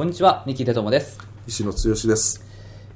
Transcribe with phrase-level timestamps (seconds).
[0.00, 1.20] こんにちは三木哲友です。
[1.46, 2.42] 石野剛です。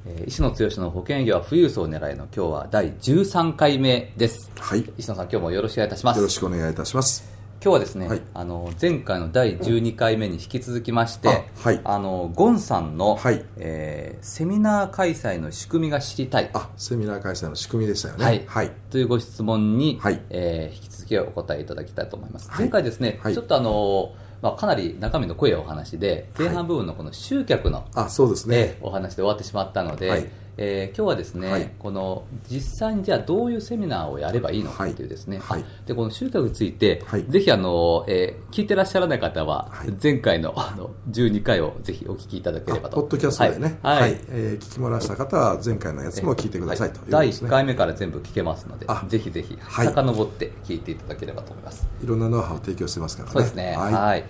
[0.07, 4.51] えー石野剛の保険業は富裕層を狙いの今日は第13回目です。
[4.59, 4.91] はい。
[4.97, 6.17] 石野さん今日もよろしくお願いいたします。
[6.17, 7.31] よろしくお願いいたします。
[7.63, 8.23] 今日はですね、はい。
[8.33, 11.81] あの前回の第12回目に引き続きまして、あはい。
[11.85, 13.45] あのゴンさんの、はい。
[13.59, 16.49] えーセミナー開催の仕組みが知りたい。
[16.55, 18.25] あセミナー開催の仕組みでしたよね。
[18.25, 18.45] はい。
[18.47, 20.23] はい、というご質問に、はい。
[20.31, 22.61] えー引き続きお答えいただきたいと思います、はい。
[22.61, 23.35] 前回ですね、はい。
[23.35, 24.15] ちょっとあの、
[24.45, 31.71] まあ、かなり中身の濃いお話で前半部分のこの集客の、あそうですね、えーお話で終わってしまったので、はいえー今日はですね、はい。
[31.79, 35.63] この実際にじゃあどういうセミナーをやればいいのかっていうですね、はい。
[35.63, 35.69] はい。
[35.69, 37.25] あでこの集客について、はい。
[37.25, 39.93] ぜひあの、えー聞いてらっしゃらない方は、はい。
[40.01, 42.99] 前回のあの12回をぜひお聞きいただければと。
[42.99, 43.79] あポッドキャストでね。
[43.83, 44.21] はい、はい。
[44.29, 49.87] えー聞き漏らした方は前回のやつも聞いてくださいということ第ですね、1回目から全部聞けますのであぜひぜひはい。
[49.87, 53.33] 遡って聞いていただければと思います、いろんなノウハウを提供してますからね。
[53.33, 53.77] そうですね。
[53.77, 54.25] はい、はい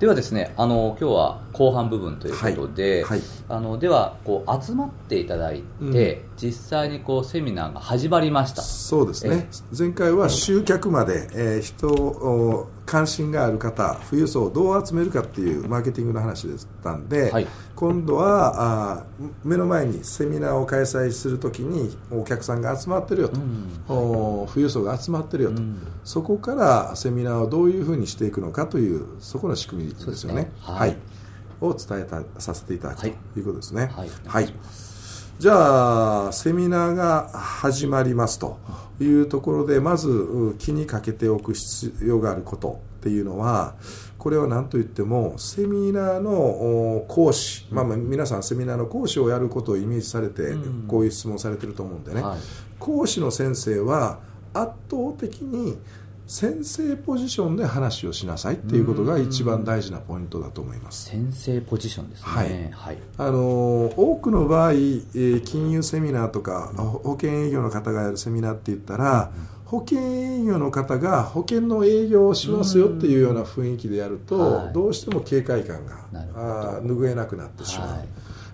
[0.00, 3.28] ではですねあの今日は後半部分ということで、はいはい。
[3.50, 5.62] あのではこう集まっていただい
[5.92, 8.62] て、実際にこうセミナーが始まりました。
[8.62, 9.50] そうですね。
[9.76, 17.46] 前回は集客まで、えー人を関心がある方富裕層をどう集めるかっていうマーケティングの話でしたんで、はい。
[17.76, 23.40] 今度はあー目の前にセミナーを開催するときにお客さんが集まってるよと、
[23.88, 25.62] お富裕層が集まってるよと、
[26.02, 30.42] そこからセミナーをどういうふうにしていくのかというそこの仕組みですよね。
[30.42, 30.52] ね。
[30.60, 30.90] ははい。
[30.90, 30.94] い、
[31.60, 33.16] を伝えたさせていただくとはい。
[33.36, 33.90] いうことですね。
[33.94, 34.10] はい。
[34.26, 34.52] はい
[35.40, 38.58] じゃあセミナーが始まりますと
[39.00, 43.74] いうところでまずう気にかけておく必要があることっていうのは
[44.18, 50.86] これは何といってもセミナーのお講師、まあ、まあ皆さんセミナーの講師をやることをイメージされてうん。
[50.86, 52.38] こういう質問されてると思うんでね、はい。
[52.78, 54.18] 講師の先生は
[54.52, 55.78] 圧倒的に
[56.30, 61.06] 先生ポジションで話をしなさいっていうことが一番大事なポイントだと思います。
[61.10, 62.24] 先生ポジションですね。
[62.24, 62.70] はい。
[62.70, 62.98] はい。
[63.18, 69.32] あの多くの場合、えー金融セミナーとかほ保険営業の方がやるセミナーって言ったら、
[69.64, 74.72] 保険営業の方が保険の営業をしますよっていうような雰囲気でやると、はい。
[74.72, 75.96] どうしても警戒感が
[76.36, 78.08] あー拭えなくなってしまう、はい。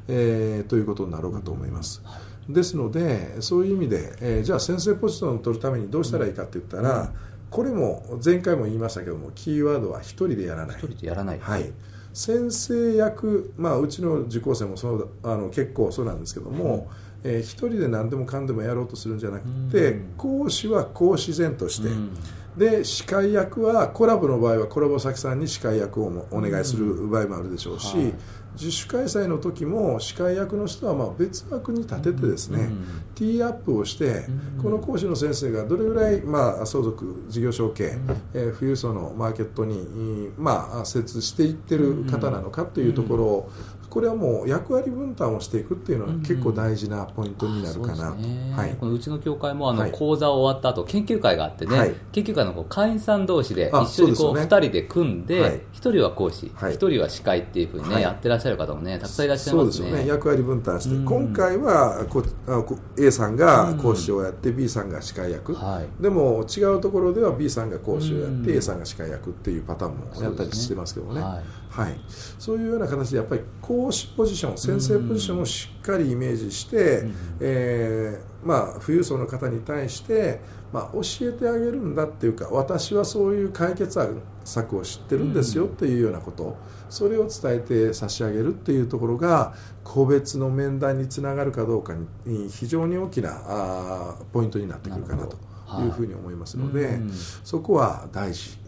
[0.09, 2.03] えーということになろうかと思います。
[2.49, 7.13] ですのでそういう意味で、えーじゃあ先生ポジションを取るためにどうしたらいいかって言ったら、
[7.57, 10.77] これも前回も言いましたけどもキーワードは一人でやらない。
[10.77, 11.41] 一人でやらない。
[11.41, 11.73] はい、
[12.13, 16.91] 先生役、まあ、うちの受講生もそうだあの結構そうなんですけども、
[17.25, 20.15] えー一人で何でもかんでもやろうとするんじゃなくて、うん。
[20.19, 22.11] 講師は講師然として、うん
[22.57, 28.15] で司会役はコラボの場合はコラボ先さんに司会役をもお願いする場合もあるでしょうし、はい。
[28.55, 32.87] 自主開催の時も司会役の人はまあ別枠に立ててですね、うん。
[33.15, 34.25] ティーアップをして、
[34.57, 34.63] うん。
[34.63, 37.99] この講師の先生がどれぐらい、まあ、相続事業承継、
[38.33, 43.51] えー富裕層のマーケットに、まあ、接していってる方なのかというところを、
[43.97, 49.93] これはもう役割分担をしていくっていうのは結構大事なポイントになるかなと、そうはい、このうちの協会もあの、はい。
[49.93, 51.95] 講座終わった後研究会があってね、はい。
[52.13, 54.67] 研究会の会員さん同士であ一緒にこう2そうですよね。
[54.67, 55.63] 人で組んで、はい。
[55.73, 56.77] 一人は講師、一はい。
[56.77, 58.03] 人は司会っていうふうにね、はい。
[58.03, 60.07] やってらっしゃる方もねたくさんいらっしゃいそうますすよね。
[60.07, 61.05] 役割分担して、うん。
[61.07, 66.03] 今回はこあこ A さんが講師をやって B さんが司会役、はい。
[66.03, 68.57] でも違うところでは B さんが講師をやって、うん。
[68.59, 71.23] A さんが司会役っていうパターンもやったりしてますけどもね。
[71.23, 71.67] はい。
[71.77, 72.01] はい、
[72.39, 80.41] そういうような形でやっぱり講師ポジション先生ポジションをしっかりイメージして、うんえーまあ、富裕層の方に対して、
[80.73, 83.99] まあ、教えてあげるんだっていうか私はそういう解決
[84.45, 86.57] 策を知ってるんですよっていうようなこと、
[86.89, 91.95] それを伝えて差し上げるっていうところが個別の面談につながるかどうか
[92.25, 95.37] に非常に大きなあポイントになってくるかなと
[95.83, 98.59] いうふうに思いますので、うんそこは大事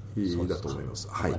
[0.48, 1.08] だと思います。
[1.08, 1.32] はい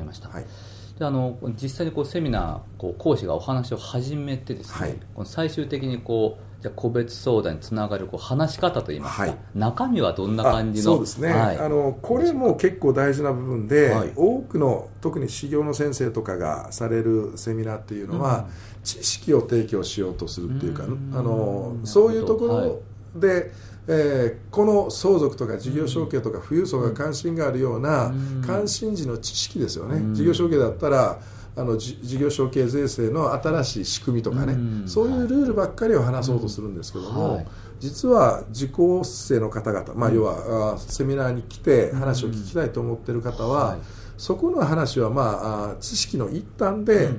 [1.00, 4.98] であの実際にこうセミナーこう講師がお話を始めてですね、はい。
[5.16, 9.38] この最終的にこうじゃあ個別相談につながるこう話し方といいますか、はい。
[9.56, 11.58] 中身はどんな感じのあそうですね、はい。
[11.58, 14.12] あのこれも結構大事な部分で、はい。
[14.14, 18.50] 多くの特に修行の先生とかがされるセミナーっていうのは、
[18.84, 21.12] 知識を提供しようとするっていうか、うん。
[21.14, 22.82] あのそういうところ
[23.18, 23.54] で、
[23.90, 28.44] えーこの相続とか事業承継とか富裕層が関心があるようなうん。
[28.46, 30.16] 関心事の知識ですよね、うん。
[30.16, 31.20] 事業承継だったら
[31.56, 34.88] ああのじ事業承継税制の新しい仕組みとかね、うん。
[34.88, 37.48] そういうルールばっかりを話そうとするんですけども、はい。
[37.80, 43.80] 実は受講生の方々、まあ、要は、あセミナーに来て話を聞きたいと思っている方は、はい。
[44.18, 47.10] そこの話は、まあ、あ知識の一端で、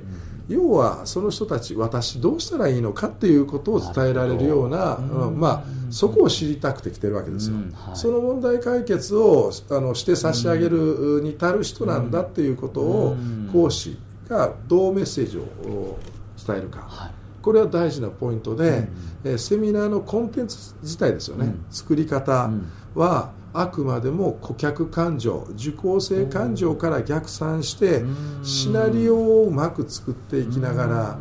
[0.47, 7.71] 要はその人たち私どうしたらいいのかっていうことを伝えられるようなうんまあ、そこを知りたくて来てるわけですよ、うん。
[7.71, 7.95] はい。
[7.95, 13.49] その問題解決をあのして差し上げるに足る人なんだっていうことをうん。
[13.51, 13.97] 講師
[14.27, 15.99] がどうメッセージをお
[16.45, 17.11] 伝えるか、はい。
[17.41, 18.87] これは大事なポイントで、うん。
[19.25, 21.65] えーセミナーのコンテンツ自体ですよね、うん。
[21.69, 22.71] 作り方うん。
[22.95, 28.45] はあくまでも顧客感情受講生感情から逆算してうん。
[28.45, 31.19] シナリオをうまく作っていきながら、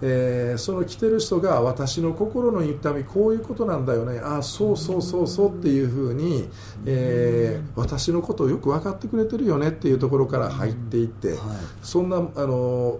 [0.00, 4.20] えーその来てる人が私の心の痛みこういうことなんだよね。
[4.20, 6.48] ああそうそうそうそうっていうふうに、
[6.86, 11.38] えー私のことをよく分かってくれてるよねっていうところから入っていって、はい。
[11.82, 12.98] そんなあの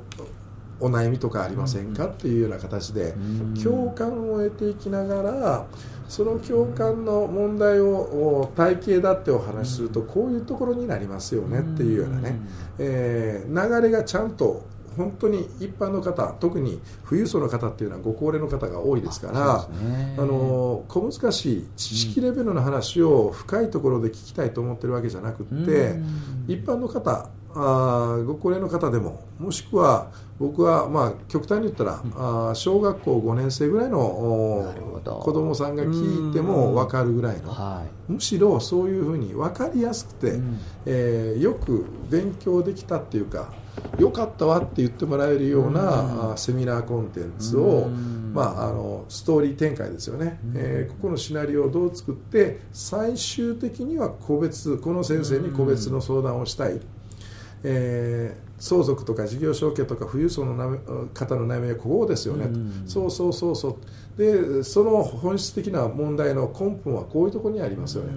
[0.81, 3.55] お悩みとかありませんかっていうような形でうん。
[3.55, 5.67] 共感を得ていきながら
[6.09, 12.37] その共感の問題をお体系だってお話しするとこういうところになりますよねっていうようなね、
[12.79, 14.65] えー流れがちゃんと
[14.97, 20.17] 本当に一般の方特に富裕層の方っていうのはご高齢の方が多いですからそうですね。
[20.19, 26.45] あの小難しい知識レベルの話を深いところで聞きたいと思ってるわけじゃなくって、うん。
[26.49, 27.29] 一般の方
[27.59, 34.73] あーご高齢の方でももしくは僕は、まあ、極端に言ったら、あー小学校5年生ぐらいの
[35.05, 40.59] 子供さんが聞いても分かるぐらいのはむしろそういうふうに分かりやすくて、うん。
[40.87, 43.53] えーよく勉強できたっていうか
[43.99, 48.33] よかったわって言ってもらえるような、うセミナーコンテンツを、うん。
[48.35, 56.81] まあ、あのストーリー展開ですよね、えーここのシナリオをどう作って最終的には個別この先生に個別の相談をしたい、
[57.65, 60.57] えー相続とか事業承継とか富裕層の
[61.15, 64.19] 方の悩みはこうですよね、うんそうそうそうそう。
[64.19, 68.15] でその本質的な問題の根本はこういうところにありますよね。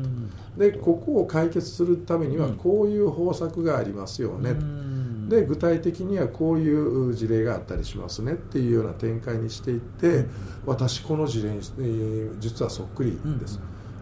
[0.58, 0.60] と。
[0.60, 5.30] でここを解決するためにはこういう方策がありますよね、うん。
[5.30, 10.26] で具体的にはこういう事例があったりしますねっていうような展開にしていって、
[10.66, 13.60] 私この事例に、えー実はそっくりです、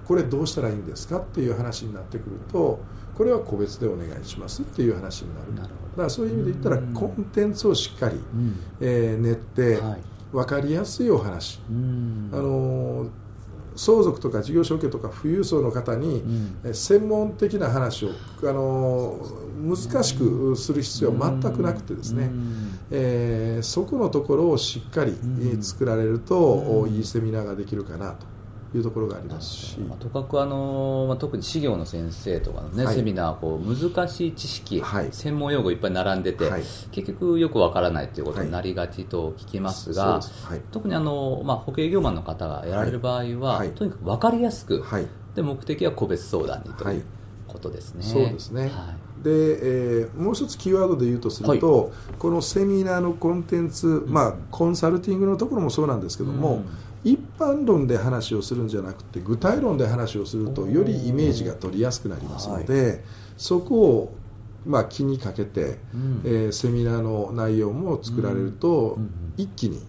[0.09, 2.79] これどうしたらいいんですかっていう話になってくると
[3.15, 5.55] これは個別でお願いしますっていう話になる。
[5.55, 5.69] だか
[6.03, 6.93] らそういう意味で言ったらうん。
[6.95, 8.55] コンテンツをしっかり、うん。
[8.81, 10.01] えー練ってはい。
[10.31, 12.29] 分かりやすいお話、うん。
[12.33, 13.09] あのー
[13.75, 16.21] 相続とか事業承継とか富裕層の方に、
[16.73, 18.09] 専門的な話を、
[18.43, 19.49] あのー
[19.93, 22.79] 難しくする必要は全くなくてですね、うん。
[22.91, 28.25] えーそこのところをしっかり、えー作られると、いいセミナーができるかなと
[28.77, 32.95] いうところがありますし、まあ、とかくあの、まあ、特に事業の先生とかのね、はい。
[32.95, 35.09] セミナーこう難しい知識、はい。
[35.11, 36.61] 専門用語いっぱい並んでて、はい。
[36.91, 40.19] 結局よくわからないということになりがちと聞きますが、
[40.71, 43.71] 特にあの、まあ、保険業マンの方がやられる場合は、はい。
[43.71, 45.07] とにかく分かりやすく、はい。
[45.35, 46.97] で目的は個別相談にとはい。
[46.97, 47.05] いう
[47.47, 48.03] ことですね。
[48.03, 48.69] そうですね、はい。
[49.23, 49.31] で、
[50.01, 56.69] えーもう一つキーワードで言うとすると、このセミナーのコンテンツ、まあ、コンサルティングのところもそうなんですけども、うん
[57.03, 63.03] 一般論で話をするんじゃなくて具体論で話をするとよりイメージが取りやすくなりますので、
[63.37, 64.15] そこを、
[64.65, 66.21] まあ、気にかけて、うん。
[66.25, 68.97] えーセミナーの内容も作られると、
[69.37, 69.81] 一気に、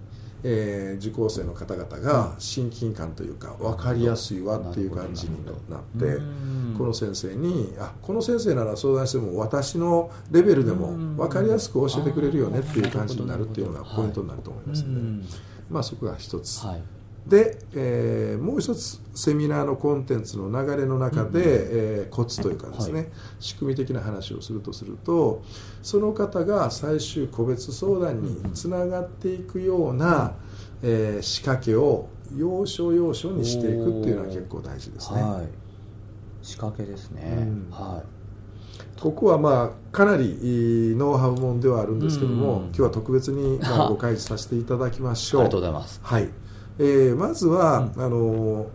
[0.45, 6.75] えー受講生の方々が親近感というか分かりやすいわっていう感じになって、うん。
[6.79, 15.25] この先生にあこの先生なら相談しても私のレベルでも分かりやすく教えてくれるよねっていう感じになるっていうのがポイントになると思いますので、うん。
[15.71, 16.83] まあ、そこが一つ、はい
[17.27, 23.07] で、えーもう一つセミナーのコンテンツの流れの中で、えーコツというかですね、は
[23.39, 25.43] 仕組み的な話をするとすると
[25.83, 30.35] その方が最終個別相談につながっていくような、
[30.83, 35.23] えー仕掛けを要所要所にしていくっていうのは結構大事ですね。
[35.23, 35.49] はい、
[36.43, 37.71] 仕掛けですね、うん。
[37.71, 38.03] は
[38.99, 40.39] ここはまあかなり
[40.91, 45.43] いいノウハウもんではあるんですけども、うん今日は特別にまあ ご開示させていただきましい、あょう。
[45.43, 46.01] りがとうございます。
[46.03, 46.29] はい、
[46.79, 48.67] えーまずは、あの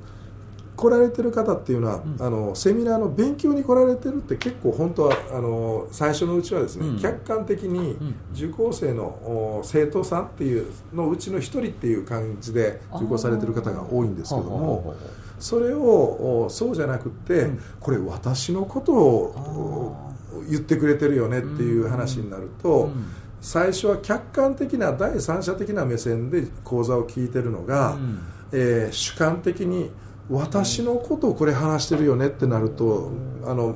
[0.75, 6.99] 来られてる方っていうのは、あのセミナーの勉強に来られてるって結構本当はあの最初のうちはですね、うん。
[6.99, 8.15] 客観的にん。
[8.33, 14.95] 受講生のお生徒さんっていうのうちの一人っていう感じで受講されてる方が多いんですけども。
[15.37, 17.59] それをおそうじゃなくって、うん。
[17.79, 19.95] これ私のことを
[20.37, 23.05] お言ってくれてるよねっていう話になると、うん
[23.45, 28.19] 最初は客観的な第三者的な目線で講座を聞いてるのが、うん。
[28.51, 29.91] えー主観的に
[30.29, 33.11] 私のことをこれ話してるよねってなると、
[33.45, 33.75] あの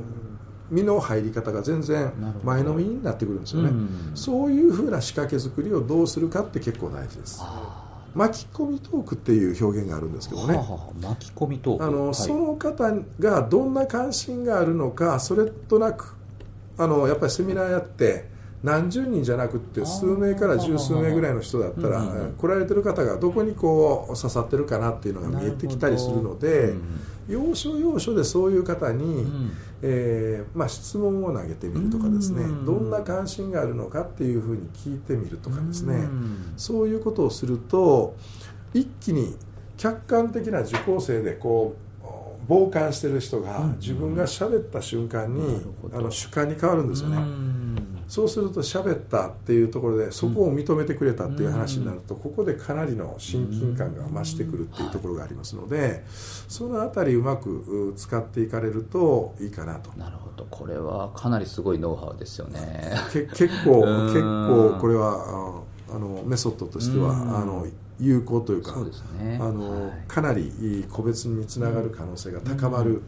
[0.71, 2.11] 身の入り方が全然
[2.43, 3.71] 前のめりになってくるんですよね、
[4.15, 7.43] そういうふうな仕掛け作りをどうするかって結構大事です。
[8.15, 10.55] 巻き込みトークっていう表現があるんですけどね、
[10.99, 11.83] 巻き込みトーク。
[11.83, 16.15] あの、はい、その方がどんな関心があるのかそれとなく
[16.77, 22.03] あのやっぱりセミナーやって何十人じゃなくて数名から十数名ぐらいの人だったら
[22.37, 26.73] 来られてる方がどこにこう刺さってるかなっていうのが見えてきたりするので
[27.29, 29.27] 要所要所でそういう方に、
[29.81, 32.43] えーまあ、質問を投げてみるとかですね。
[32.65, 36.09] どんな関心があるのかっていうふうに聞いてみるとかですね。
[36.57, 38.15] そういうことをすると
[38.73, 39.37] 一気に
[39.77, 41.89] 客観的な受講生でこう
[42.49, 45.61] 傍観してる人が自分が喋った瞬間に
[45.93, 47.17] あの主観に変わるんですよね。
[48.09, 59.91] そうすると喋ったっていうところでそこを認めてくれたっていう話になるとここでかなりの親近感が増してくるっていうところがありますのでその辺りうまく使っていかれるといいかなと。
[59.97, 60.47] なるほど。
[60.49, 62.93] これはかなりすごいノウハウですよね。
[63.13, 65.63] 結構結構これは
[65.93, 67.67] あのメソッドとしてはあの
[67.99, 68.75] 有効というか、
[69.19, 73.01] ね、あの、はい、かなり個別につながる可能性が高まる、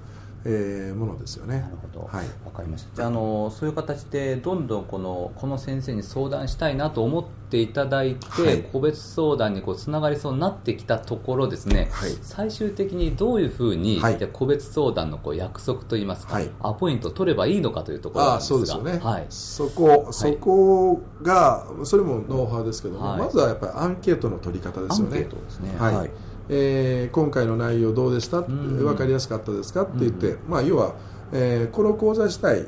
[0.44, 1.60] えー、ものですよね。
[1.60, 2.08] なるほど。
[2.12, 2.26] はい。
[2.46, 2.96] わかりました。
[2.96, 18.56] じゃあ、あの、そういう形で、どんどんこの、この先生に相談したいなと思っていただいて、はい、個別相談にこう、つながりそうになってきたところですね、はい、最終的にどういうふうに、はい、個別相談のこう約束といいますか、はい、アポイントを取ればいいのかというところなんですが。
[18.56, 19.00] あそうですよね。
[19.04, 19.26] はい。
[19.30, 25.18] そこ、そこが、それもノウハウですけども、まずはやっぱりアンケートの取り方ですよね。
[25.18, 25.76] アンケートですね。
[25.78, 26.10] はい
[26.50, 29.84] えー、今回の内容どうでした、うん、分かりやすかったですか？
[29.84, 30.96] って言って、うん、まあ、要は、
[31.32, 32.66] えー、この講座自体、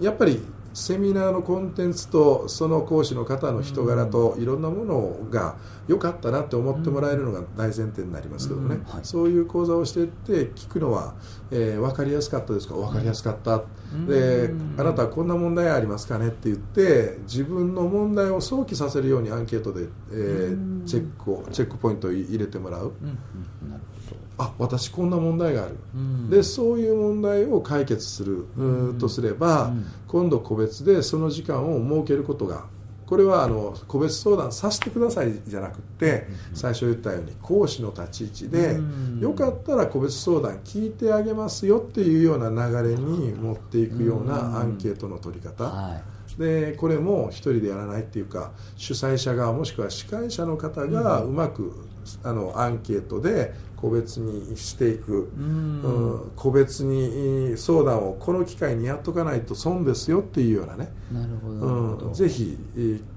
[0.00, 0.40] やっぱり
[0.74, 11.14] セミナーのコンテンツとその講師の方の人柄といろんなものが良かったなって思ってもらえるのが大前提になりますけどね、はい、そういう講座をしていって聞くのは、
[11.50, 12.74] えー、分かりやすかったですか？
[12.74, 13.64] 分かりやすかった、
[14.06, 22.92] であなたはこんな問題ありますかねって言って自分の問題を想起させるようにアンケートで、えー、チェックをチェックポイントを入れてもらう。
[24.38, 32.64] あ私こんな問題がある、うん、でそういう問題を解決する、うん、とすれば、うん、今度個別でその時間を設けることが
[33.12, 38.80] これはあの個別相談させてくださいじゃなくて最初言ったように講師の立ち位置で
[39.20, 46.00] よかったら個別相談聞いてあげますよっていうような流れに持っていくようなアンケートの取り方。
[46.38, 51.86] でこれも一人でやらないっていうか主催者側もしくは司会者の方がうまく
[52.22, 60.92] あのアンケートで個別にしていく、うん、個別に相談をこの機会にやっとかないと損ですよっていうようなね。
[61.10, 61.56] なるほど、
[62.06, 62.56] うん、ぜひ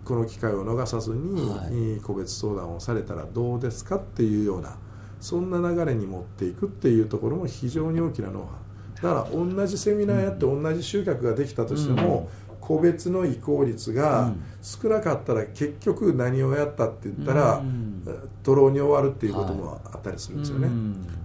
[0.03, 1.67] この機会を逃さずに、は
[1.98, 4.75] い、個別相談をされたらどうですかっていうような
[5.22, 17.62] そんな流れに持っていくっていうところも非常に大きなノウハウだから同じセミナーやって同じ集客ができたとしても、うん個別の移行率が少なかったら結局何をやったって言ったら、
[18.41, 20.69] 徒労に終わるっていうこともあったりするんですよね、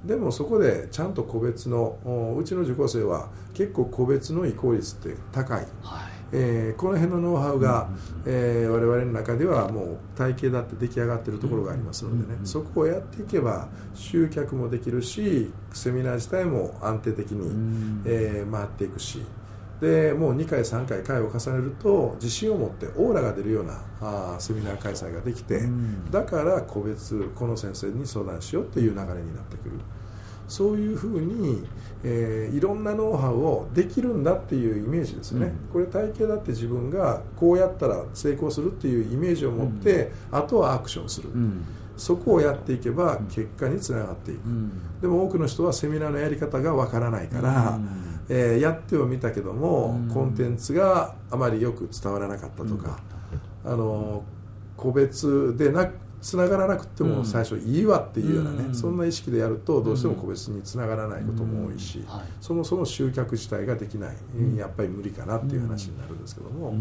[0.05, 1.97] でもそこでちゃんと個別の
[2.39, 6.21] うちの受講生は結構個別の移行率って高い、はい。
[6.33, 7.89] えー、この辺のノウハウが、
[8.25, 19.23] えー、我々の中ではもう体系だって出来上がっているところがありますのでね、そこをやっていけば集客もできるしセミナー自体も安定的に、えー、回っていくし
[19.81, 29.73] でもう2回3回回を重ねると自信を持ってオーラが出るようなあセミナー開催ができて、うん、だから個別この先生に相談しようっていう流れになってくる。
[30.51, 31.65] そういうふうに、
[32.03, 41.31] えー、いろんなノウハウをできるんだっていうイメージですよね、うん、これ体系だって自分がこうやったら成功するっていうイメージを持って、うん、あとはアクションする、
[41.97, 44.41] そこをやっていけば結果につながっていく、
[45.01, 47.79] でも多くの人はセミナーのやり方がわからないから、
[48.33, 53.01] えー、やってはみたけども、コンテンツがあまりよく伝わらなかったとか、
[53.65, 54.23] あの
[54.77, 62.07] 個別でなつながらなくても最初いいわっていうようなね、うん、そんな意識でやるとどうしても個別につながらないことも多いし、うん。
[62.07, 66.75] はい、そもそも集客自体ができない、うん、やっぱり無理かなっていう話になるんですけども、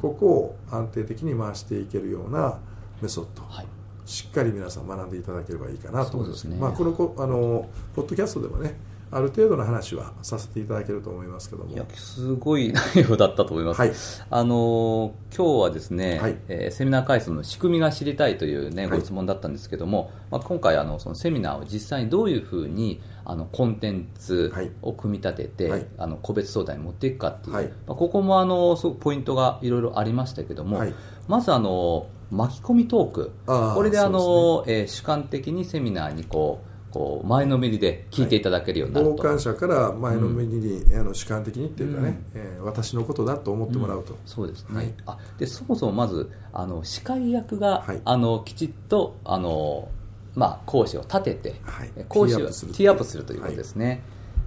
[0.00, 2.58] ここを安定的に回していけるような
[3.00, 3.66] メソッド、はい、
[4.06, 8.76] しっかり皆さん学んでいただければいいかなと思います、ね、まあ、このあのポッドキャストでもね
[9.12, 11.72] ある程度の話はさせていただけると思いますけども。
[11.72, 13.92] いやすごい 内容だったと思います、はい、
[14.30, 24.52] あの今日はですね、はい、えー、セミナー回数の仕組みが知りたいというね、ご質問だったんですけども、まあ、今回あのそのセミナーを実際にどういうふうにあのコンテンツ
[24.82, 30.94] を組み立てて、はい、あの個別相談に持っていくかっていう、はい、まあ、ここもあのすごくポイントがいろいろありましたけども、はい、
[31.26, 33.32] まずあの巻き込みトーク。
[33.46, 44.94] これであの、ね、えー、主観的にセミナーにこうこう前のめりで聞いていただけるようになると、傍観者から前のめりに、あの主観的にっていうかね、えー私のことだと思ってもらうと、そうですね、はい。
[45.06, 48.00] あでそもそもまずあの司会役が、はい。
[48.04, 49.88] あのきちっとあの、
[50.34, 51.90] まあ、講師を立てて、はい。
[52.08, 54.02] 講師をティーアップするティーアップするということですね、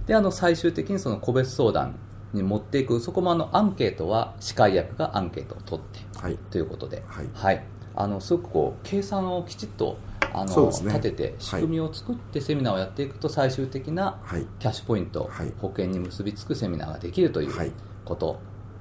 [0.06, 1.96] であの最終的にその個別相談
[2.32, 6.36] に持っていくそこもあのアンケートは司会役がアンケートを取ってはい。
[6.50, 7.64] ということで、はい。
[7.96, 9.98] あのすごくこう計算をきちっと
[10.34, 17.72] あの、ね立てて仕組みを作ってセミナーをやっていくと最終的なはいキャッシュポイント、はい保険に結びつくセミナーができるというはい
[18.04, 18.40] こと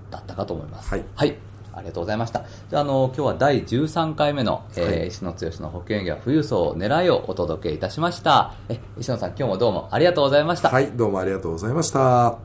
[0.10, 0.90] だったかと思います。
[0.90, 1.38] はい
[1.76, 2.46] ありがとうございました。
[2.70, 8.54] じゃあ、あの、今日は第13回目の、えーはい石野剛の保険業富裕層を狙いをお届けいたしました。
[8.70, 10.70] え、石野さん、今日もどうもありがとうございました。
[10.70, 12.38] はいどうもありがとうございました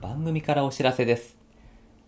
[0.00, 1.36] 番組からお知らせです。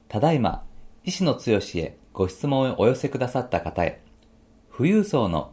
[0.08, 0.62] ただいま、
[1.04, 1.40] 石野剛
[1.74, 4.02] へご質問をお寄せくださった方へ、
[4.74, 5.52] 富裕層の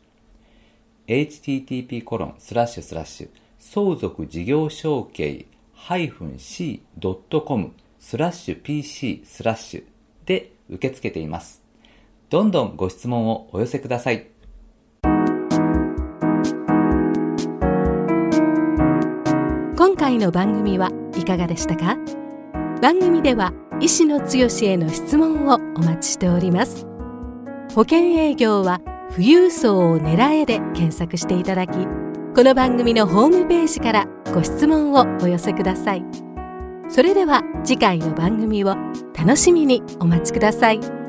[1.11, 9.83] http コロンスラッシュスラッシュ相続事業承継 -c.com スラッシュ pc スラッシュ
[10.25, 11.61] で受け付けています。
[12.29, 14.27] どんどんご質問をお寄せください。
[19.77, 21.97] 今回の番組はいかがでしたか？
[22.81, 26.87] 番組では医師の強しへの質問をお待ちしております
[27.75, 31.73] 保険営業は富裕層を狙えで検索していただき
[32.33, 36.05] この番組のホームページからご質問をお寄せください。
[36.87, 38.75] それでは次回の番組を
[39.13, 41.00] 楽しみにお待ちください。